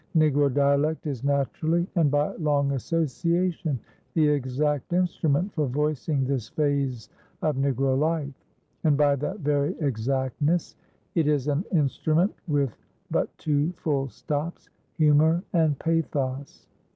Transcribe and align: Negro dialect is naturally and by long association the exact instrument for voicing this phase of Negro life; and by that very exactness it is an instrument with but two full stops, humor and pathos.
Negro 0.17 0.51
dialect 0.51 1.05
is 1.05 1.23
naturally 1.23 1.85
and 1.95 2.09
by 2.09 2.33
long 2.37 2.71
association 2.71 3.79
the 4.15 4.27
exact 4.27 4.93
instrument 4.93 5.53
for 5.53 5.67
voicing 5.67 6.25
this 6.25 6.49
phase 6.49 7.07
of 7.43 7.55
Negro 7.55 7.95
life; 7.95 8.33
and 8.83 8.97
by 8.97 9.15
that 9.17 9.41
very 9.41 9.79
exactness 9.79 10.75
it 11.13 11.27
is 11.27 11.47
an 11.47 11.63
instrument 11.71 12.33
with 12.47 12.75
but 13.11 13.29
two 13.37 13.73
full 13.73 14.09
stops, 14.09 14.69
humor 14.97 15.43
and 15.53 15.77
pathos. 15.77 16.65